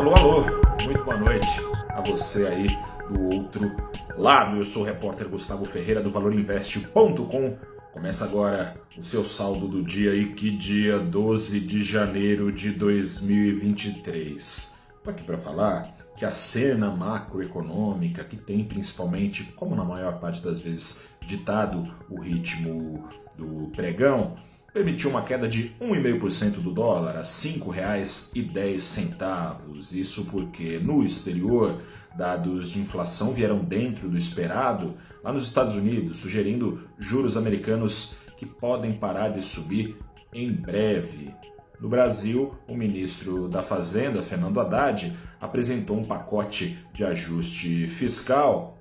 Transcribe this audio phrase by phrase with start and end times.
[0.00, 0.44] Alô, alô,
[0.82, 1.46] muito boa noite
[1.90, 2.68] a você aí
[3.12, 3.70] do outro
[4.16, 4.56] lado.
[4.56, 7.58] Eu sou o repórter Gustavo Ferreira do ValorInvest.com.
[7.92, 14.80] Começa agora o seu saldo do dia e que dia 12 de janeiro de 2023.
[14.96, 20.42] Estou aqui para falar que a cena macroeconômica, que tem principalmente, como na maior parte
[20.42, 24.34] das vezes, ditado o ritmo do pregão,
[24.72, 29.94] permitiu uma queda de 1,5% do dólar a R$ 5,10.
[29.94, 31.80] Isso porque no exterior,
[32.16, 38.46] dados de inflação vieram dentro do esperado lá nos Estados Unidos, sugerindo juros americanos que
[38.46, 39.96] podem parar de subir
[40.32, 41.34] em breve.
[41.80, 48.78] No Brasil, o ministro da Fazenda, Fernando Haddad, apresentou um pacote de ajuste fiscal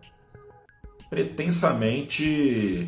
[1.09, 2.87] pretensamente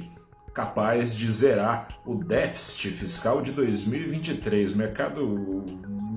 [0.54, 4.76] capaz de zerar o déficit fiscal de 2023.
[4.76, 5.64] Mercado,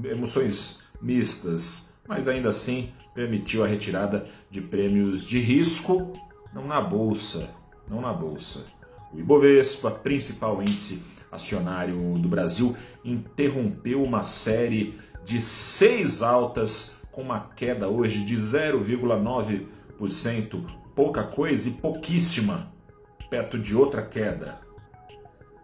[0.04, 6.12] emoções mistas, mas ainda assim permitiu a retirada de prêmios de risco,
[6.52, 7.54] não na bolsa,
[7.88, 8.66] não na bolsa.
[9.12, 17.40] O Ibovespa, principal índice acionário do Brasil, interrompeu uma série de seis altas com uma
[17.40, 22.72] queda hoje de 0,9%, pouca coisa e pouquíssima
[23.28, 24.60] perto de outra queda.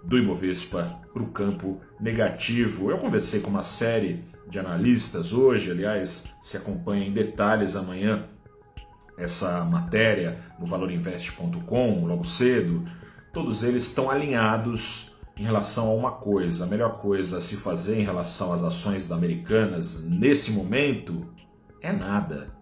[0.06, 2.90] do Ibovespa para o campo negativo.
[2.90, 8.24] Eu conversei com uma série de analistas hoje, aliás, se acompanha em detalhes amanhã
[9.18, 12.86] essa matéria no valorinvest.com, logo cedo.
[13.34, 16.64] Todos eles estão alinhados em relação a uma coisa.
[16.64, 21.28] A melhor coisa a se fazer em relação às ações da Americanas nesse momento
[21.82, 22.61] é nada.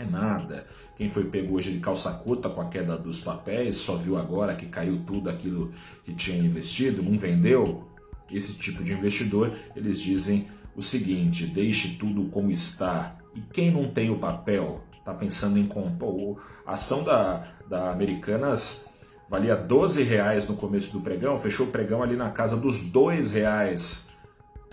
[0.00, 0.66] É nada.
[0.96, 4.56] Quem foi pego hoje de calça curta com a queda dos papéis, só viu agora
[4.56, 5.74] que caiu tudo aquilo
[6.04, 7.84] que tinha investido, não vendeu.
[8.32, 13.18] Esse tipo de investidor, eles dizem o seguinte: deixe tudo como está.
[13.34, 16.42] E quem não tem o papel, está pensando em comprar.
[16.64, 18.88] A ação da, da Americanas
[19.28, 23.32] valia 12 reais no começo do pregão, fechou o pregão ali na casa dos 2
[23.32, 24.16] reais.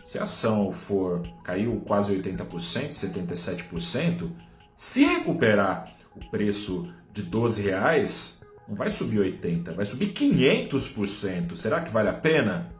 [0.05, 2.47] Se a ação for caiu quase 80%,
[2.93, 4.29] 77%,
[4.77, 11.55] se recuperar o preço de 12 reais, não vai subir 80, vai subir 500%.
[11.55, 12.71] Será que vale a pena?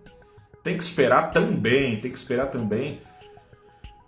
[0.63, 3.01] Tem que esperar também, tem que esperar também,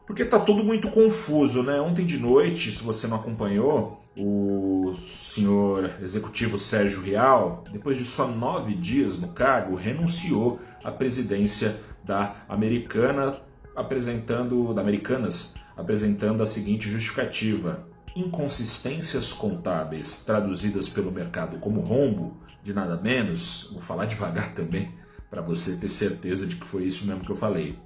[0.06, 1.80] porque tá tudo muito confuso, né?
[1.80, 8.28] Ontem de noite, se você não acompanhou, o senhor executivo Sérgio Real, depois de só
[8.28, 13.38] nove dias no cargo, renunciou à presidência da Americana,
[13.76, 22.74] apresentando da Americanas, apresentando a seguinte justificativa: inconsistências contábeis traduzidas pelo mercado como rombo, de
[22.74, 24.92] nada menos, vou falar devagar também,
[25.30, 27.80] para você ter certeza de que foi isso mesmo que eu falei.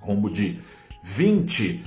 [0.00, 0.60] Rombo de
[1.02, 1.84] 20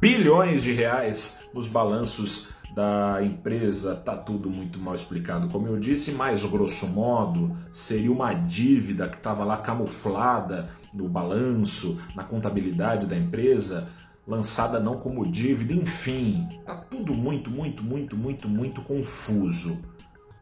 [0.00, 6.12] bilhões de reais nos balanços da empresa, tá tudo muito mal explicado, como eu disse,
[6.12, 13.16] mas grosso modo seria uma dívida que estava lá camuflada no balanço, na contabilidade da
[13.16, 13.88] empresa,
[14.30, 19.82] lançada não como dívida, enfim, tá tudo muito, muito, muito, muito, muito confuso.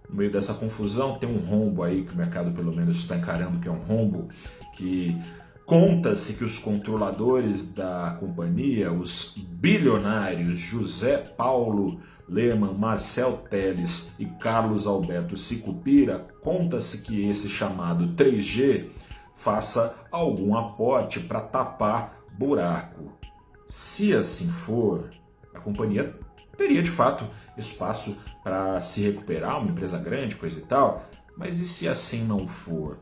[0.07, 3.59] No meio dessa confusão tem um rombo aí que o mercado pelo menos está encarando
[3.59, 4.29] que é um rombo
[4.77, 5.19] que
[5.65, 14.87] conta-se que os controladores da companhia, os bilionários José Paulo Lehmann, Marcel Teles e Carlos
[14.87, 18.85] Alberto Sicupira, conta-se que esse chamado 3G
[19.35, 23.18] faça algum aporte para tapar buraco.
[23.69, 25.11] Se assim for,
[25.55, 26.19] a companhia
[26.57, 31.07] teria de fato espaço para se recuperar, uma empresa grande, coisa e tal.
[31.37, 32.99] Mas e se assim não for?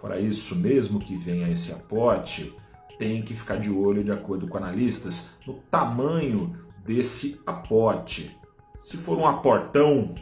[0.00, 2.54] Fora isso, mesmo que venha esse aporte,
[2.98, 8.36] tem que ficar de olho, de acordo com analistas, no tamanho desse aporte.
[8.80, 10.14] Se for um aportão,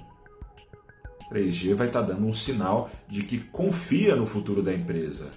[1.31, 5.33] 3G vai estar tá dando um sinal de que confia no futuro da empresa.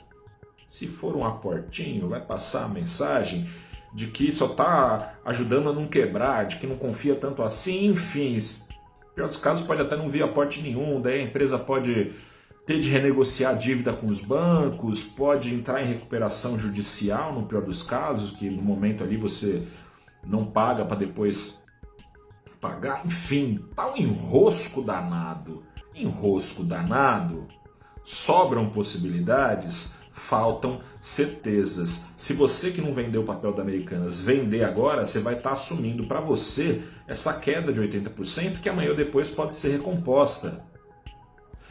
[0.67, 3.49] Se for um aportinho, vai passar a mensagem
[3.93, 8.37] de que só está ajudando a não quebrar, de que não confia tanto assim, enfim.
[9.15, 12.13] Pior dos casos, pode até não vir aporte nenhum, daí a empresa pode
[12.65, 17.63] ter de renegociar a dívida com os bancos, pode entrar em recuperação judicial no pior
[17.63, 19.67] dos casos, que no momento ali você
[20.23, 21.65] não paga para depois
[22.61, 25.63] pagar, enfim, tá um enrosco danado.
[25.95, 27.47] Enrosco danado.
[28.03, 32.13] Sobram possibilidades, faltam certezas.
[32.17, 35.53] Se você que não vendeu o papel da Americanas vender agora, você vai estar tá
[35.53, 40.63] assumindo para você essa queda de 80% que amanhã ou depois pode ser recomposta.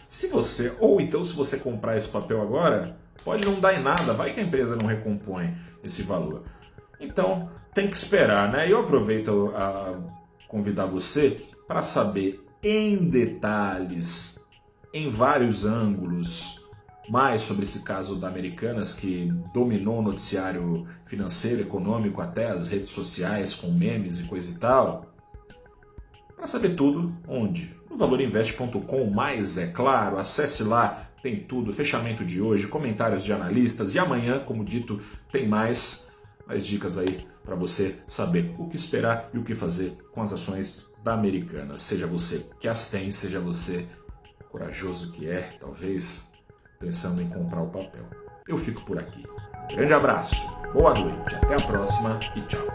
[0.09, 4.15] Se você, ou então se você comprar esse papel agora, pode não dar em nada,
[4.15, 5.55] vai que a empresa não recompõe
[5.85, 6.45] esse valor.
[6.99, 8.71] Então, tem que esperar, né?
[8.71, 9.95] Eu aproveito a
[10.49, 14.45] convidar você para saber em detalhes,
[14.93, 16.58] em vários ângulos,
[17.09, 22.91] mais sobre esse caso da Americanas que dominou o noticiário financeiro, econômico, até as redes
[22.91, 25.07] sociais com memes e coisa e tal.
[26.37, 27.75] Para saber tudo, onde?
[27.91, 33.95] No valorinvest.com, mais é claro, acesse lá, tem tudo, fechamento de hoje, comentários de analistas
[33.95, 35.01] e amanhã, como dito,
[35.33, 36.13] tem mais,
[36.47, 40.35] mais dicas aí para você saber o que esperar e o que fazer com as
[40.35, 41.79] ações da Americana.
[41.79, 43.87] Seja você que as tem, seja você
[44.51, 46.31] corajoso que é, talvez,
[46.79, 48.05] pensando em comprar o papel.
[48.47, 49.25] Eu fico por aqui.
[49.71, 52.67] Um grande abraço, boa noite, até a próxima e tchau.